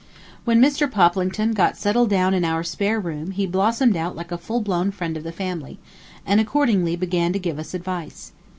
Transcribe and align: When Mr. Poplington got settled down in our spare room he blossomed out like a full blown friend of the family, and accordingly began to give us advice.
When 0.45 0.59
Mr. 0.59 0.91
Poplington 0.91 1.51
got 1.53 1.77
settled 1.77 2.09
down 2.09 2.33
in 2.33 2.43
our 2.43 2.63
spare 2.63 2.99
room 2.99 3.29
he 3.33 3.45
blossomed 3.45 3.95
out 3.95 4.15
like 4.15 4.31
a 4.31 4.37
full 4.39 4.59
blown 4.61 4.89
friend 4.89 5.15
of 5.15 5.23
the 5.23 5.31
family, 5.31 5.77
and 6.25 6.41
accordingly 6.41 6.95
began 6.95 7.33
to 7.33 7.37
give 7.39 7.59
us 7.59 7.75
advice. 7.75 8.31